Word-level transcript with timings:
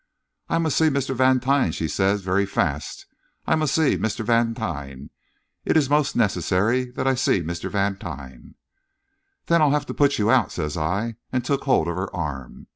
"'I 0.49 0.57
must 0.57 0.79
see 0.79 0.89
Mistaire 0.89 1.15
Vangtine,' 1.15 1.71
she 1.71 1.87
says, 1.87 2.21
very 2.23 2.47
fast. 2.47 3.05
'I 3.45 3.53
must 3.57 3.75
see 3.75 3.97
Mistaire 3.97 4.25
Vangtine. 4.25 5.11
It 5.63 5.77
is 5.77 5.91
most 5.91 6.15
necessaire 6.15 6.91
that 6.93 7.05
I 7.05 7.13
see 7.13 7.43
Mistaire 7.43 7.69
Vangtine.' 7.69 8.55
"'Then 9.45 9.61
I'll 9.61 9.69
have 9.69 9.85
to 9.85 9.93
put 9.93 10.17
you 10.17 10.31
out,' 10.31 10.51
says 10.51 10.75
I, 10.75 11.17
and 11.31 11.45
took 11.45 11.65
hold 11.65 11.87
of 11.87 11.97
her 11.97 12.11
arm. 12.15 12.65